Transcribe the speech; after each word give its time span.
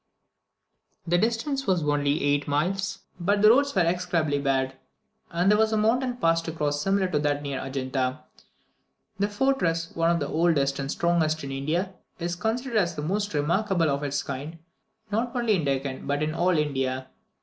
The 1.05 1.19
distance 1.19 1.67
was 1.67 1.83
only 1.83 2.23
eight 2.23 2.47
miles; 2.47 3.01
but 3.19 3.43
the 3.43 3.51
roads 3.51 3.75
were 3.75 3.83
execrably 3.83 4.39
bad, 4.39 4.73
and 5.29 5.51
there 5.51 5.59
was 5.59 5.71
a 5.71 5.77
mountain 5.77 6.17
pass 6.17 6.41
to 6.41 6.51
cross 6.51 6.81
similar 6.81 7.05
to 7.09 7.19
that 7.19 7.43
near 7.43 7.59
Adjunta. 7.63 8.19
The 9.19 9.27
fortress, 9.27 9.91
one 9.95 10.09
of 10.09 10.19
the 10.19 10.27
oldest 10.27 10.79
and 10.79 10.89
strongest 10.91 11.43
in 11.43 11.51
India, 11.51 11.93
is 12.17 12.35
considered 12.35 12.77
as 12.77 12.95
the 12.95 13.03
most 13.03 13.35
remarkable 13.35 13.91
of 13.91 14.01
its 14.01 14.23
kind, 14.23 14.57
not 15.11 15.35
only 15.35 15.53
in 15.53 15.65
the 15.65 15.77
Deccan 15.77 16.07
but 16.07 16.23
in 16.23 16.33
all 16.33 16.57
India. 16.57 17.07